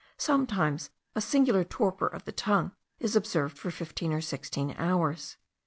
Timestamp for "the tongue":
2.25-2.71